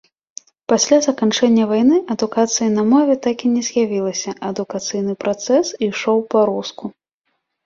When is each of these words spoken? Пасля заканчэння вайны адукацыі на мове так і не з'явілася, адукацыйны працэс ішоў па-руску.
Пасля 0.71 0.97
заканчэння 1.07 1.65
вайны 1.71 1.97
адукацыі 2.15 2.69
на 2.77 2.83
мове 2.93 3.17
так 3.27 3.37
і 3.45 3.51
не 3.59 3.61
з'явілася, 3.69 4.35
адукацыйны 4.49 5.13
працэс 5.27 5.65
ішоў 5.91 6.17
па-руску. 6.35 6.85